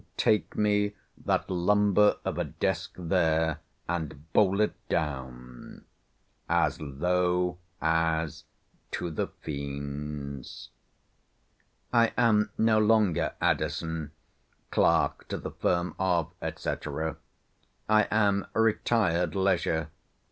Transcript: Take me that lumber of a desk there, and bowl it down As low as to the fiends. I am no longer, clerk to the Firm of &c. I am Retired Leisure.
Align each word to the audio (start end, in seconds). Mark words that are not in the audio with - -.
Take 0.17 0.55
me 0.57 0.93
that 1.15 1.47
lumber 1.47 2.15
of 2.25 2.39
a 2.39 2.43
desk 2.43 2.93
there, 2.97 3.59
and 3.87 4.33
bowl 4.33 4.59
it 4.59 4.73
down 4.89 5.85
As 6.49 6.81
low 6.81 7.59
as 7.79 8.45
to 8.93 9.11
the 9.11 9.27
fiends. 9.27 10.71
I 11.93 12.13
am 12.17 12.49
no 12.57 12.79
longer, 12.79 13.33
clerk 14.71 15.27
to 15.27 15.37
the 15.37 15.51
Firm 15.51 15.93
of 15.99 16.33
&c. 16.57 16.73
I 17.87 18.07
am 18.09 18.47
Retired 18.55 19.35
Leisure. 19.35 19.91